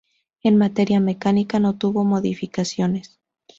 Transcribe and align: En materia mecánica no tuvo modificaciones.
En 0.41 0.57
materia 0.57 0.99
mecánica 0.99 1.59
no 1.59 1.77
tuvo 1.77 2.03
modificaciones. 2.03 3.19